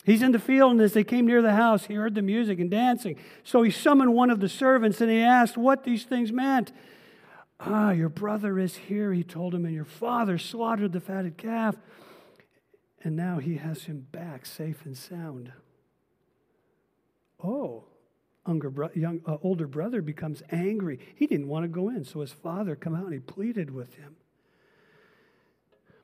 [0.04, 2.58] He's in the field, and as they came near the house, he heard the music
[2.60, 3.16] and dancing.
[3.44, 6.72] So he summoned one of the servants and he asked what these things meant.
[7.60, 11.76] Ah, your brother is here, he told him, and your father slaughtered the fatted calf,
[13.02, 15.52] and now he has him back safe and sound.
[17.42, 17.84] Oh,
[18.46, 20.98] younger young, uh, older brother becomes angry.
[21.14, 23.94] He didn't want to go in, so his father come out and he pleaded with
[23.94, 24.16] him.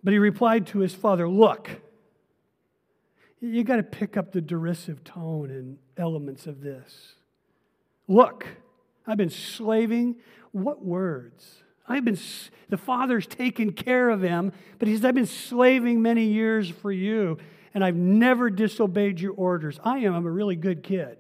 [0.03, 1.81] But he replied to his father, Look,
[3.41, 7.15] you got to pick up the derisive tone and elements of this.
[8.07, 8.47] Look,
[9.07, 10.17] I've been slaving
[10.55, 11.63] what words?
[11.87, 12.19] I've been,
[12.69, 16.91] the Father's taken care of him, but he says, I've been slaving many years for
[16.91, 17.39] you,
[17.75, 19.79] and I've never disobeyed your orders.
[19.85, 21.19] I am, I'm a really good kid.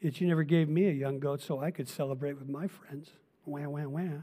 [0.00, 3.10] Yet you never gave me a young goat so I could celebrate with my friends.
[3.44, 4.20] Wah, wah, wah.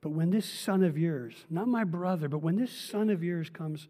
[0.00, 3.50] But when this son of yours, not my brother, but when this son of yours
[3.50, 3.88] comes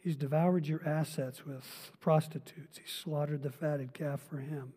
[0.00, 2.78] He's devoured your assets with prostitutes.
[2.78, 4.72] He slaughtered the fatted calf for him.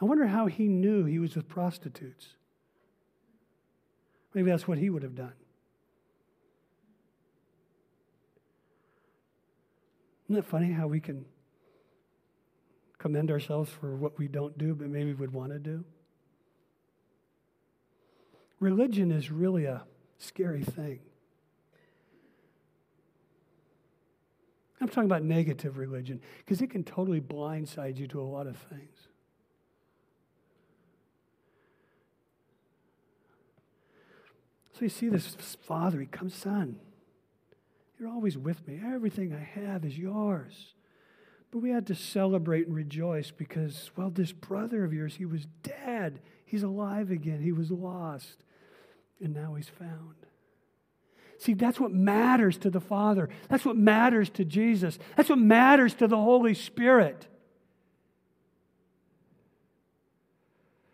[0.00, 2.28] I wonder how he knew he was with prostitutes.
[4.32, 5.34] Maybe that's what he would have done.
[10.26, 11.26] Isn't it funny how we can
[12.96, 15.84] commend ourselves for what we don't do, but maybe would want to do?
[18.58, 19.82] Religion is really a
[20.18, 21.00] scary thing.
[24.80, 28.56] I'm talking about negative religion because it can totally blindside you to a lot of
[28.56, 29.08] things.
[34.72, 36.76] So you see this father, he comes, son,
[37.98, 38.80] you're always with me.
[38.82, 40.74] Everything I have is yours.
[41.50, 45.46] But we had to celebrate and rejoice because, well, this brother of yours, he was
[45.62, 46.20] dead.
[46.46, 47.42] He's alive again.
[47.42, 48.44] He was lost,
[49.22, 50.14] and now he's found.
[51.40, 53.30] See, that's what matters to the Father.
[53.48, 54.98] That's what matters to Jesus.
[55.16, 57.28] That's what matters to the Holy Spirit.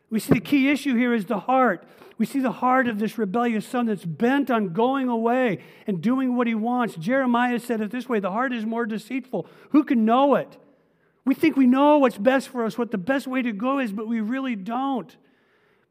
[0.08, 1.84] We see the key issue here is the heart.
[2.16, 6.36] We see the heart of this rebellious son that's bent on going away and doing
[6.36, 6.94] what he wants.
[6.94, 9.48] Jeremiah said it this way the heart is more deceitful.
[9.70, 10.56] Who can know it?
[11.24, 13.90] We think we know what's best for us, what the best way to go is,
[13.90, 15.14] but we really don't.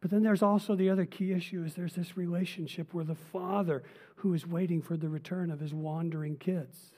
[0.05, 3.81] But then there's also the other key issue is there's this relationship where the father
[4.17, 6.91] who is waiting for the return of his wandering kids.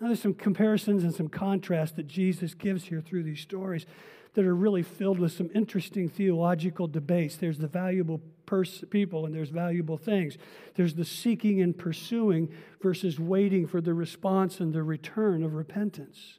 [0.00, 3.84] Now there's some comparisons and some contrast that Jesus gives here through these stories
[4.32, 7.36] that are really filled with some interesting theological debates.
[7.36, 10.38] There's the valuable pers- people and there's valuable things.
[10.76, 12.48] There's the seeking and pursuing
[12.80, 16.38] versus waiting for the response and the return of repentance.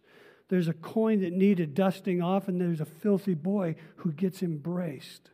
[0.49, 5.29] There's a coin that needed dusting off, and there's a filthy boy who gets embraced.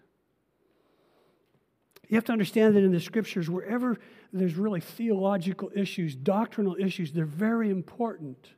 [2.08, 3.97] You have to understand that in the scriptures, wherever
[4.32, 8.49] there's really theological issues, doctrinal issues, they're very important.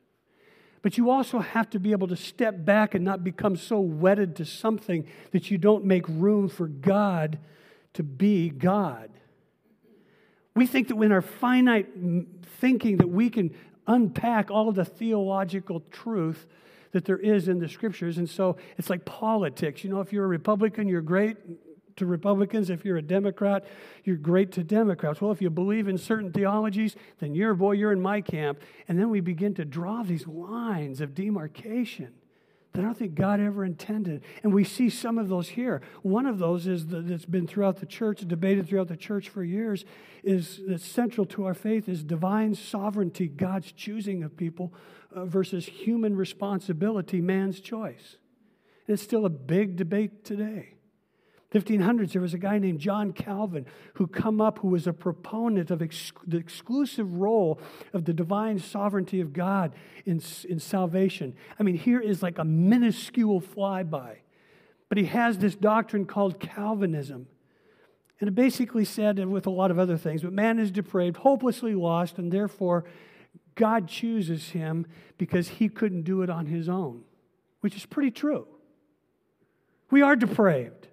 [0.82, 4.36] But you also have to be able to step back and not become so wedded
[4.36, 7.38] to something that you don't make room for God
[7.94, 9.10] to be God.
[10.54, 11.88] We think that in our finite
[12.60, 13.54] thinking that we can
[13.88, 16.46] unpack all the theological truth
[16.92, 18.18] that there is in the scriptures.
[18.18, 19.82] And so it's like politics.
[19.82, 21.36] You know, if you're a Republican, you're great
[21.96, 22.70] to Republicans.
[22.70, 23.66] If you're a Democrat,
[24.04, 25.20] you're great to Democrats.
[25.20, 28.60] Well, if you believe in certain theologies, then you're, boy, you're in my camp.
[28.86, 32.12] And then we begin to draw these lines of demarcation
[32.72, 34.22] that I don't think God ever intended.
[34.42, 35.80] And we see some of those here.
[36.02, 39.42] One of those is the, that's been throughout the church, debated throughout the church for
[39.42, 39.84] years,
[40.22, 44.72] is that's central to our faith is divine sovereignty, God's choosing of people,
[45.14, 48.16] uh, versus human responsibility, man's choice.
[48.86, 50.77] And it's still a big debate today.
[51.52, 55.70] 1500s, there was a guy named John Calvin who come up who was a proponent
[55.70, 57.58] of ex- the exclusive role
[57.94, 61.34] of the divine sovereignty of God in, in salvation.
[61.58, 64.16] I mean, here is like a minuscule flyby.
[64.90, 67.26] But he has this doctrine called Calvinism.
[68.20, 71.74] And it basically said, with a lot of other things, but man is depraved, hopelessly
[71.74, 72.84] lost, and therefore
[73.54, 74.86] God chooses him
[75.18, 77.04] because he couldn't do it on his own,
[77.60, 78.46] which is pretty true.
[79.90, 80.88] We are depraved.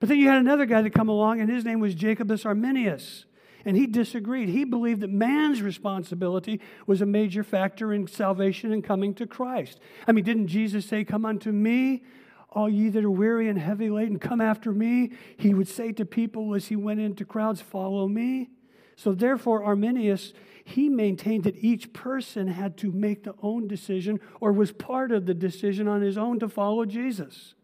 [0.00, 3.26] But then you had another guy that come along, and his name was Jacobus Arminius.
[3.66, 4.48] And he disagreed.
[4.48, 9.78] He believed that man's responsibility was a major factor in salvation and coming to Christ.
[10.08, 12.02] I mean, didn't Jesus say, Come unto me,
[12.48, 15.12] all ye that are weary and heavy laden, come after me?
[15.36, 18.48] He would say to people as he went into crowds, Follow me.
[18.96, 20.32] So therefore, Arminius,
[20.64, 25.26] he maintained that each person had to make the own decision or was part of
[25.26, 27.54] the decision on his own to follow Jesus.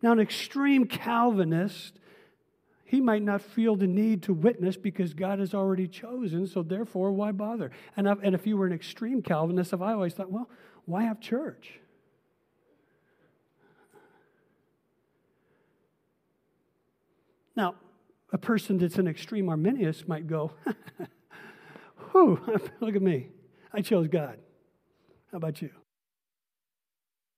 [0.00, 1.98] Now, an extreme Calvinist,
[2.84, 7.12] he might not feel the need to witness because God has already chosen, so therefore,
[7.12, 7.70] why bother?
[7.96, 10.48] And, I've, and if you were an extreme Calvinist, I've always thought, well,
[10.84, 11.80] why have church?
[17.56, 17.74] Now,
[18.32, 20.52] a person that's an extreme Arminius might go,
[22.12, 22.40] whew,
[22.80, 23.28] look at me.
[23.72, 24.38] I chose God.
[25.32, 25.70] How about you?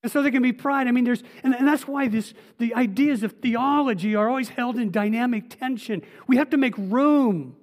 [0.03, 0.87] And so there can be pride.
[0.87, 4.77] I mean, there's, and, and that's why this, the ideas of theology are always held
[4.77, 6.01] in dynamic tension.
[6.27, 7.55] We have to make room.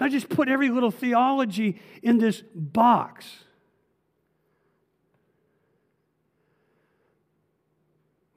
[0.00, 3.26] Not just put every little theology in this box.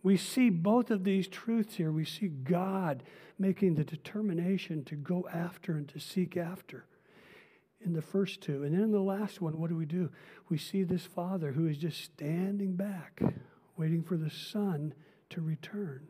[0.03, 1.91] We see both of these truths here.
[1.91, 3.03] We see God
[3.37, 6.85] making the determination to go after and to seek after
[7.83, 8.63] in the first two.
[8.63, 10.09] And then in the last one, what do we do?
[10.49, 13.21] We see this father who is just standing back,
[13.77, 14.93] waiting for the son
[15.31, 16.07] to return.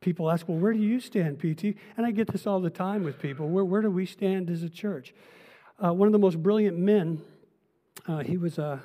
[0.00, 1.76] People ask, well, where do you stand, PT?
[1.96, 3.48] And I get this all the time with people.
[3.48, 5.14] Where, where do we stand as a church?
[5.82, 7.20] uh, one of the most brilliant men.
[8.06, 8.80] Uh, he was a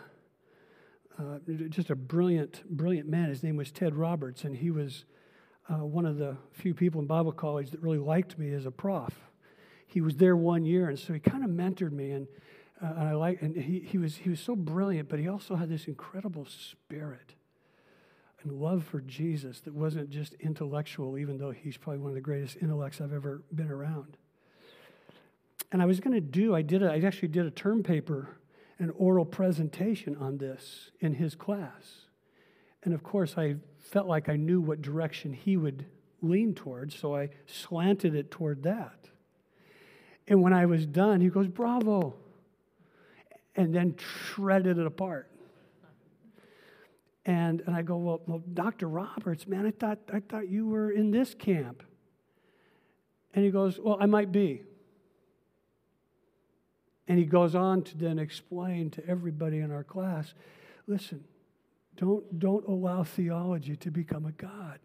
[1.20, 3.30] uh, just a brilliant, brilliant man.
[3.30, 5.06] His name was Ted Roberts, and he was
[5.68, 8.72] uh, one of the few people in Bible college that really liked me as a
[8.72, 9.27] prof.
[9.88, 12.28] He was there one year, and so he kind of mentored me, and,
[12.82, 15.56] uh, and I like, and he, he was he was so brilliant, but he also
[15.56, 17.34] had this incredible spirit
[18.44, 22.22] and love for Jesus that wasn't just intellectual, even though he's probably one of the
[22.22, 24.18] greatest intellects I've ever been around.
[25.72, 28.38] And I was going to do, I did, a, I actually did a term paper,
[28.80, 32.06] an oral presentation on this in his class.
[32.84, 35.86] And of course, I felt like I knew what direction he would
[36.22, 39.10] lean towards, so I slanted it toward that.
[40.28, 42.16] And when I was done, he goes, Bravo.
[43.56, 45.32] And then shredded it apart.
[47.26, 48.88] And, and I go, well, well, Dr.
[48.88, 51.84] Roberts, man, I thought, I thought you were in this camp.
[53.34, 54.64] And he goes, Well, I might be.
[57.08, 60.34] And he goes on to then explain to everybody in our class
[60.88, 61.24] listen,
[61.98, 64.80] don't, don't allow theology to become a God.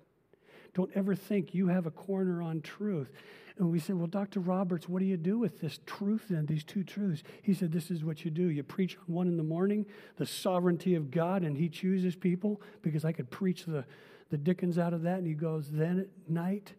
[0.74, 3.10] Don't ever think you have a corner on truth.
[3.58, 4.40] And we said, Well, Dr.
[4.40, 7.22] Roberts, what do you do with this truth then, these two truths?
[7.42, 8.48] He said, This is what you do.
[8.48, 9.86] You preach one in the morning,
[10.16, 13.84] the sovereignty of God, and He chooses people, because I could preach the,
[14.30, 15.18] the Dickens out of that.
[15.18, 16.72] And he goes, Then at night,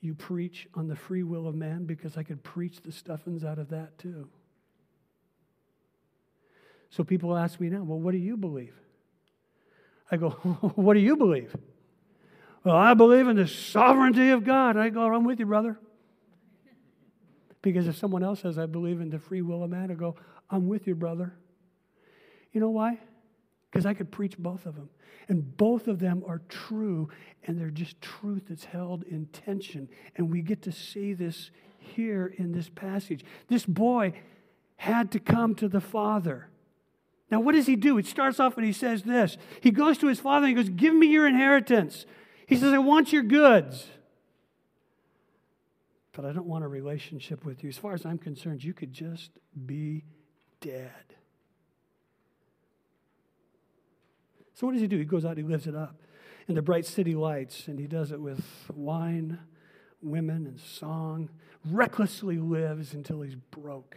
[0.00, 3.58] you preach on the free will of man, because I could preach the stuffings out
[3.58, 4.28] of that too.
[6.90, 8.74] So people ask me now, Well, what do you believe?
[10.10, 10.30] I go,
[10.74, 11.54] What do you believe?
[12.64, 14.76] Well, I believe in the sovereignty of God.
[14.76, 15.78] I go, I'm with you, brother.
[17.62, 20.16] Because if someone else says, I believe in the free will of man, I go,
[20.50, 21.34] I'm with you, brother.
[22.52, 22.98] You know why?
[23.70, 24.88] Because I could preach both of them.
[25.28, 27.10] And both of them are true,
[27.44, 29.88] and they're just truth that's held in tension.
[30.16, 33.24] And we get to see this here in this passage.
[33.48, 34.14] This boy
[34.76, 36.48] had to come to the Father.
[37.30, 37.98] Now, what does he do?
[37.98, 39.36] It starts off and he says this.
[39.60, 42.06] He goes to his father and he goes, Give me your inheritance.
[42.46, 43.86] He says, I want your goods.
[46.18, 47.68] But I don't want a relationship with you.
[47.68, 49.30] As far as I'm concerned, you could just
[49.66, 50.02] be
[50.60, 51.14] dead.
[54.52, 54.98] So, what does he do?
[54.98, 55.94] He goes out, he lives it up
[56.48, 58.44] in the bright city lights, and he does it with
[58.74, 59.38] wine,
[60.02, 61.30] women, and song.
[61.64, 63.96] Recklessly lives until he's broke.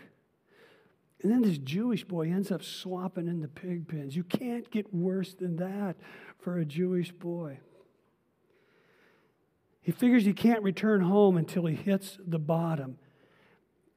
[1.24, 4.16] And then this Jewish boy ends up swapping in the pig pens.
[4.16, 5.96] You can't get worse than that
[6.38, 7.58] for a Jewish boy.
[9.82, 12.98] He figures he can't return home until he hits the bottom.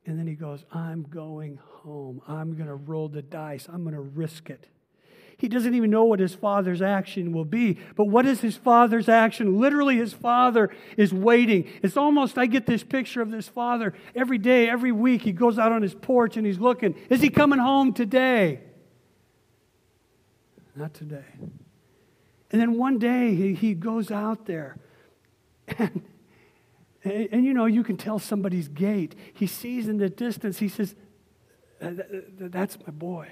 [0.06, 2.20] And then he goes, I'm going home.
[2.26, 3.68] I'm going to roll the dice.
[3.70, 4.68] I'm going to risk it.
[5.36, 7.78] He doesn't even know what his father's action will be.
[7.96, 9.58] But what is his father's action?
[9.58, 11.68] Literally, his father is waiting.
[11.82, 15.22] It's almost, I get this picture of this father every day, every week.
[15.22, 16.94] He goes out on his porch and he's looking.
[17.10, 18.60] Is he coming home today?
[20.76, 21.24] Not today.
[22.52, 24.76] And then one day he, he goes out there
[25.68, 26.02] and,
[27.04, 29.14] and, and, you know, you can tell somebody's gait.
[29.32, 30.94] He sees in the distance, he says,
[31.80, 33.28] That's my boy.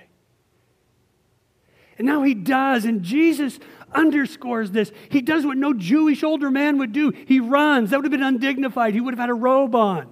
[1.98, 3.58] And now he does, and Jesus
[3.92, 4.90] underscores this.
[5.10, 7.10] He does what no Jewish older man would do.
[7.10, 7.90] He runs.
[7.90, 8.94] That would have been undignified.
[8.94, 10.10] He would have had a robe on.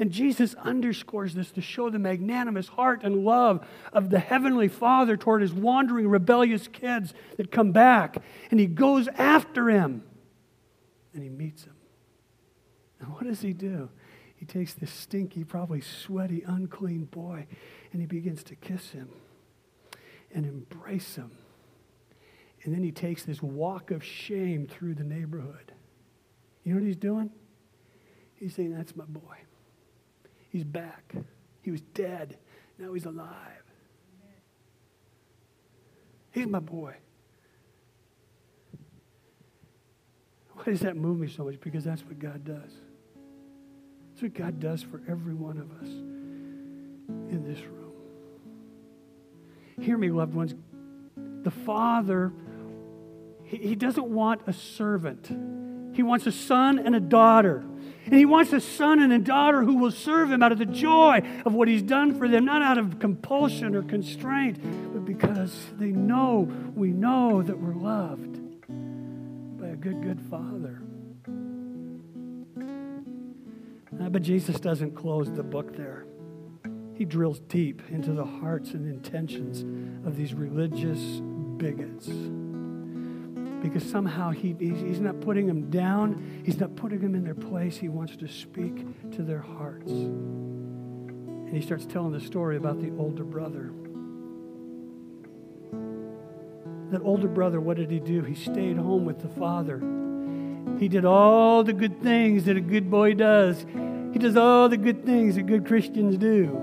[0.00, 5.16] And Jesus underscores this to show the magnanimous heart and love of the Heavenly Father
[5.16, 8.22] toward his wandering, rebellious kids that come back.
[8.50, 10.04] And he goes after him
[11.18, 11.74] and he meets him.
[13.00, 13.90] And what does he do?
[14.36, 17.48] He takes this stinky, probably sweaty, unclean boy
[17.92, 19.08] and he begins to kiss him
[20.32, 21.32] and embrace him.
[22.62, 25.72] And then he takes this walk of shame through the neighborhood.
[26.62, 27.30] You know what he's doing?
[28.36, 29.38] He's saying, That's my boy.
[30.50, 31.14] He's back.
[31.62, 32.38] He was dead.
[32.78, 33.64] Now he's alive.
[36.30, 36.94] He's my boy.
[40.58, 41.60] Why does that move me so much?
[41.60, 42.72] Because that's what God does.
[44.10, 45.88] That's what God does for every one of us
[47.30, 47.92] in this room.
[49.80, 50.54] Hear me, loved ones.
[51.44, 52.32] The Father,
[53.44, 55.30] He doesn't want a servant,
[55.94, 57.64] He wants a son and a daughter.
[58.04, 60.64] And he wants a son and a daughter who will serve him out of the
[60.64, 64.58] joy of what he's done for them, not out of compulsion or constraint,
[64.94, 68.47] but because they know, we know that we're loved
[69.80, 70.82] good, good father.
[74.00, 76.04] Uh, but Jesus doesn't close the book there.
[76.94, 79.62] He drills deep into the hearts and intentions
[80.06, 81.00] of these religious
[81.58, 82.08] bigots.
[83.62, 87.76] Because somehow he, he's not putting them down, he's not putting them in their place.
[87.76, 89.90] He wants to speak to their hearts.
[89.90, 93.72] And he starts telling the story about the older brother.
[96.90, 98.22] That older brother, what did he do?
[98.22, 99.78] He stayed home with the father.
[100.78, 103.66] He did all the good things that a good boy does.
[104.12, 106.60] He does all the good things that good Christians do.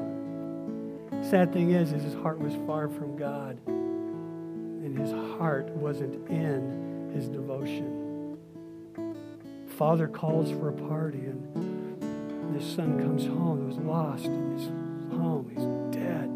[1.21, 3.59] Sad thing is, is his heart was far from God.
[3.67, 8.37] And his heart wasn't in his devotion.
[9.77, 13.59] Father calls for a party, and his son comes home.
[13.59, 14.67] He was lost in his
[15.17, 15.49] home.
[15.49, 16.29] He's dead.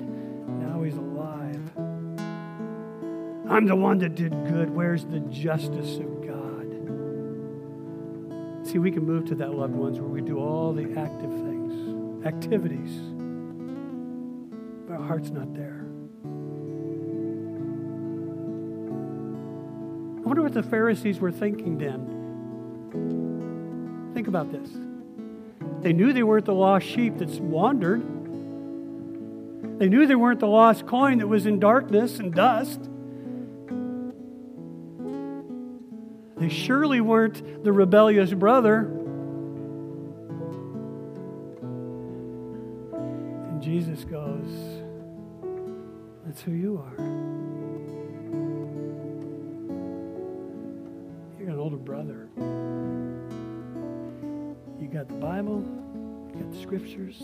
[0.62, 1.49] Now he's alive.
[3.50, 4.70] I'm the one that did good.
[4.70, 6.68] Where's the justice of God?
[8.68, 12.28] See, we can move to that loved ones where we do all the active things,
[12.28, 12.92] activities,
[14.88, 15.88] but our heart's not there.
[20.18, 22.18] I wonder what the Pharisees were thinking then.
[24.14, 24.70] Think about this.
[25.82, 28.04] They knew they weren't the lost sheep that's wandered.
[29.80, 32.88] They knew they weren't the lost coin that was in darkness and dust.
[36.50, 38.80] Surely weren't the rebellious brother.
[42.92, 44.48] And Jesus goes,
[46.26, 46.98] That's who you are.
[51.40, 52.30] You're an older brother.
[54.80, 55.64] You got the Bible,
[56.34, 57.22] you got the scriptures,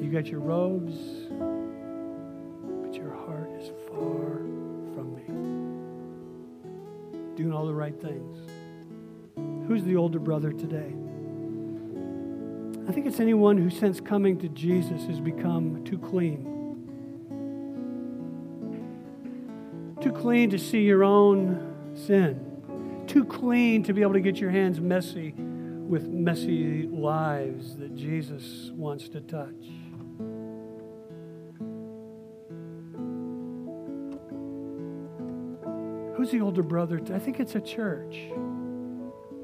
[0.00, 0.94] you got your robes,
[2.82, 3.70] but your heart is
[7.54, 8.38] all the right things.
[9.68, 10.92] Who's the older brother today?
[12.86, 16.50] I think it's anyone who, since coming to Jesus, has become too clean.
[20.02, 23.04] Too clean to see your own sin.
[23.06, 28.70] Too clean to be able to get your hands messy with messy lives that Jesus
[28.74, 29.54] wants to touch.
[36.24, 37.02] Who's the older brother?
[37.12, 38.16] I think it's a church.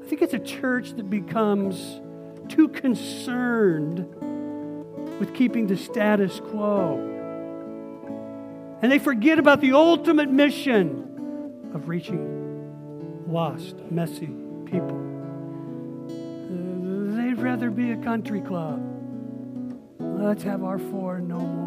[0.01, 2.01] I think it's a church that becomes
[2.49, 3.99] too concerned
[5.19, 6.97] with keeping the status quo.
[8.81, 14.31] And they forget about the ultimate mission of reaching lost, messy
[14.65, 14.97] people.
[17.15, 18.81] They'd rather be a country club.
[19.99, 21.60] Let's have our four no more.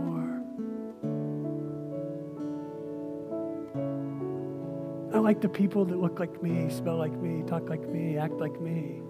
[5.25, 8.61] Like the people that look like me, smell like me, talk like me, act like
[8.61, 9.01] me.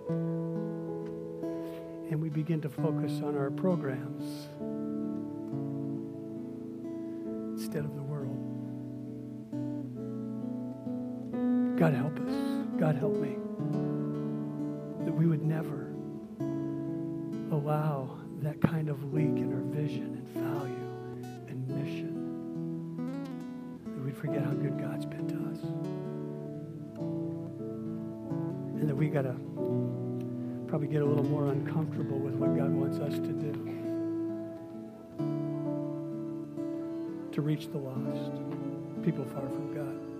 [2.08, 4.22] And we begin to focus on our programs
[7.58, 8.30] instead of the world.
[11.76, 12.32] God help us.
[12.78, 13.36] God help me.
[15.04, 15.90] That we would never
[17.52, 20.92] allow that kind of leak in our vision and value
[21.48, 22.14] and mission.
[23.96, 26.03] That we'd forget how good God's been to us.
[29.14, 29.36] Got to
[30.66, 33.52] probably get a little more uncomfortable with what God wants us to do.
[37.30, 38.32] To reach the lost,
[39.04, 40.13] people far from God.